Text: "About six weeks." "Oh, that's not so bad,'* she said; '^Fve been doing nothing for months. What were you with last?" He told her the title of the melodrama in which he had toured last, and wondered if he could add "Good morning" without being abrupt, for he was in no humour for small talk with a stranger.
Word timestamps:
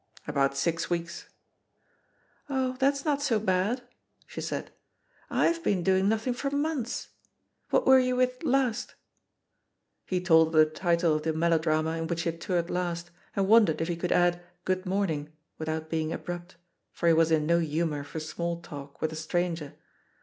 "About 0.27 0.57
six 0.57 0.89
weeks." 0.89 1.27
"Oh, 2.49 2.75
that's 2.79 3.05
not 3.05 3.21
so 3.21 3.39
bad,'* 3.39 3.83
she 4.25 4.41
said; 4.41 4.71
'^Fve 5.29 5.61
been 5.61 5.83
doing 5.83 6.09
nothing 6.09 6.33
for 6.33 6.49
months. 6.49 7.09
What 7.69 7.85
were 7.85 7.99
you 7.99 8.15
with 8.15 8.41
last?" 8.41 8.95
He 10.07 10.19
told 10.19 10.55
her 10.55 10.65
the 10.65 10.71
title 10.71 11.13
of 11.13 11.21
the 11.21 11.33
melodrama 11.33 11.97
in 11.97 12.07
which 12.07 12.23
he 12.23 12.31
had 12.31 12.41
toured 12.41 12.71
last, 12.71 13.11
and 13.35 13.47
wondered 13.47 13.79
if 13.79 13.89
he 13.89 13.95
could 13.95 14.11
add 14.11 14.41
"Good 14.65 14.87
morning" 14.87 15.33
without 15.59 15.91
being 15.91 16.11
abrupt, 16.11 16.55
for 16.91 17.05
he 17.05 17.13
was 17.13 17.29
in 17.29 17.45
no 17.45 17.59
humour 17.59 18.03
for 18.03 18.19
small 18.19 18.59
talk 18.59 19.01
with 19.03 19.11
a 19.11 19.15
stranger. 19.15 19.75